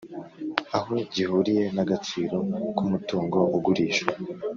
[0.77, 2.37] aho gihuriye n agaciro
[2.75, 4.13] k umutungo ugurishwa